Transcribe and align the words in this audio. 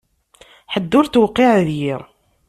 Ḥedd 0.73 0.95
ur 0.99 1.05
t-tewqiε 1.07 1.49
deg-i. 1.67 1.95